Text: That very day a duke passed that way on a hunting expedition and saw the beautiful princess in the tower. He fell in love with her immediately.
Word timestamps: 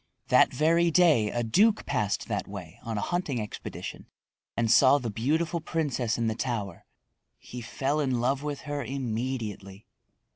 That 0.29 0.51
very 0.51 0.89
day 0.89 1.29
a 1.29 1.43
duke 1.43 1.85
passed 1.85 2.27
that 2.27 2.47
way 2.47 2.79
on 2.81 2.97
a 2.97 3.01
hunting 3.05 3.39
expedition 3.39 4.07
and 4.57 4.71
saw 4.71 4.97
the 4.97 5.11
beautiful 5.11 5.61
princess 5.61 6.17
in 6.17 6.25
the 6.25 6.33
tower. 6.33 6.87
He 7.37 7.61
fell 7.61 7.99
in 7.99 8.19
love 8.19 8.41
with 8.41 8.61
her 8.61 8.83
immediately. 8.83 9.85